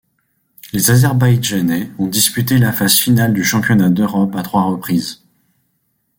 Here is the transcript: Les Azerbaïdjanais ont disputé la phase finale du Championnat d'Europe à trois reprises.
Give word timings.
Les 0.73 0.89
Azerbaïdjanais 0.89 1.91
ont 1.99 2.07
disputé 2.07 2.57
la 2.57 2.73
phase 2.73 2.97
finale 2.97 3.33
du 3.33 3.43
Championnat 3.43 3.89
d'Europe 3.91 4.35
à 4.35 4.41
trois 4.41 4.63
reprises. 4.63 5.21